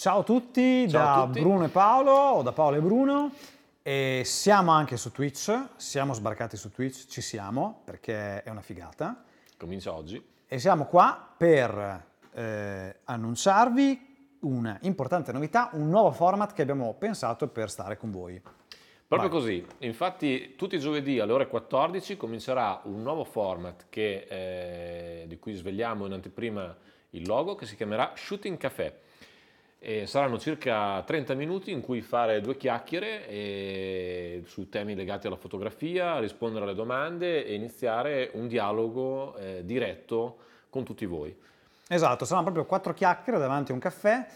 [0.00, 1.40] Ciao a tutti Ciao da a tutti.
[1.40, 3.32] Bruno e Paolo o da Paolo e Bruno
[3.82, 9.22] e siamo anche su Twitch, siamo sbarcati su Twitch, ci siamo perché è una figata
[9.58, 10.26] Comincia oggi.
[10.46, 17.48] e siamo qua per eh, annunciarvi una importante novità, un nuovo format che abbiamo pensato
[17.48, 18.40] per stare con voi.
[19.06, 19.38] Proprio Vai.
[19.38, 25.38] così, infatti tutti i giovedì alle ore 14 comincerà un nuovo format che, eh, di
[25.38, 26.74] cui svegliamo in anteprima
[27.10, 29.08] il logo che si chiamerà Shooting Café.
[29.82, 36.18] E saranno circa 30 minuti in cui fare due chiacchiere su temi legati alla fotografia,
[36.18, 40.36] rispondere alle domande e iniziare un dialogo eh, diretto
[40.68, 41.34] con tutti voi.
[41.88, 44.26] Esatto, saranno proprio quattro chiacchiere davanti a un caffè.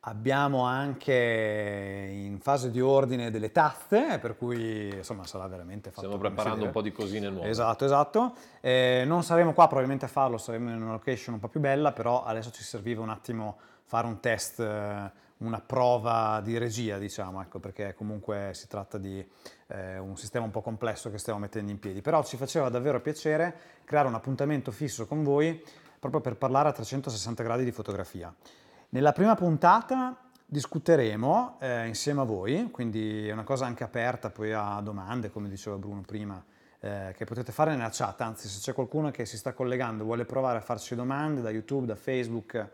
[0.00, 6.06] Abbiamo anche in fase di ordine delle tazze, per cui insomma sarà veramente fatto.
[6.06, 7.48] Stiamo preparando un po' di cosine nuove.
[7.48, 8.34] Esatto, esatto.
[8.60, 11.92] Eh, non saremo qua probabilmente a farlo, saremo in una location un po' più bella,
[11.92, 17.40] però adesso ci serviva un attimo fare un test, eh, una prova di regia, diciamo,
[17.40, 19.26] ecco, perché comunque si tratta di
[19.68, 22.00] eh, un sistema un po' complesso che stiamo mettendo in piedi.
[22.00, 25.62] Però ci faceva davvero piacere creare un appuntamento fisso con voi
[25.98, 28.34] proprio per parlare a 360 gradi di fotografia.
[28.90, 34.52] Nella prima puntata discuteremo eh, insieme a voi, quindi è una cosa anche aperta poi
[34.52, 36.42] a domande, come diceva Bruno prima,
[36.80, 40.06] eh, che potete fare nella chat, anzi se c'è qualcuno che si sta collegando e
[40.06, 42.70] vuole provare a farci domande da YouTube, da Facebook,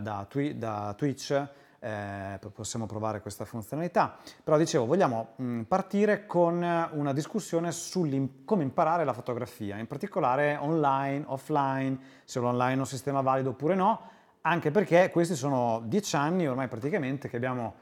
[0.00, 4.16] da, Twi- da Twitch, eh, possiamo provare questa funzionalità.
[4.44, 6.56] Però dicevo, vogliamo mh, partire con
[6.92, 8.06] una discussione su
[8.44, 13.74] come imparare la fotografia, in particolare online, offline, se l'online è un sistema valido oppure
[13.74, 14.00] no,
[14.42, 17.74] anche perché questi sono dieci anni ormai praticamente che abbiamo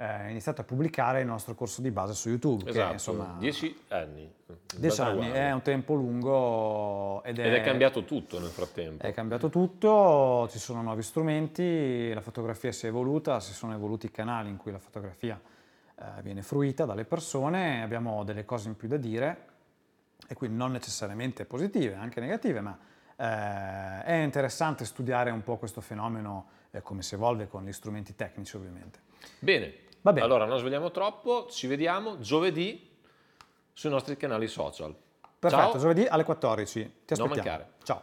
[0.00, 2.70] eh, iniziato a pubblicare il nostro corso di base su YouTube.
[2.70, 4.32] Esatto, che, insomma, 10 anni.
[4.76, 5.34] dieci Data anni uguale.
[5.40, 9.04] è un tempo lungo ed è, Ed è cambiato tutto nel frattempo.
[9.04, 14.06] è cambiato tutto, ci sono nuovi strumenti, la fotografia si è evoluta, si sono evoluti
[14.06, 15.40] i canali in cui la fotografia
[15.96, 19.46] eh, viene fruita dalle persone, abbiamo delle cose in più da dire
[20.28, 22.78] e quindi non necessariamente positive, anche negative, ma
[23.16, 28.14] eh, è interessante studiare un po' questo fenomeno, eh, come si evolve con gli strumenti
[28.14, 29.00] tecnici ovviamente.
[29.40, 29.86] Bene.
[30.00, 30.24] Va bene.
[30.24, 32.88] Allora, non svegliamo troppo, ci vediamo giovedì
[33.72, 34.94] sui nostri canali social.
[35.38, 35.78] Perfetto, Ciao.
[35.80, 36.72] giovedì alle 14,
[37.04, 37.34] ti Non aspettiamo.
[37.58, 37.72] mancare.
[37.82, 38.02] Ciao.